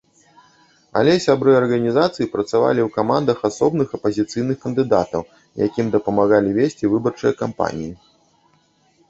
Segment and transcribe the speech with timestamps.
[1.01, 5.21] Але сябры арганізацыі працавалі ў камандах асобных апазіцыйных кандыдатаў,
[5.67, 7.93] якім дапамагалі весці выбарчыя кампаніі.